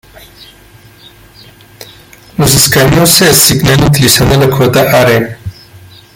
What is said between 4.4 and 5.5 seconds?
cuota Hare.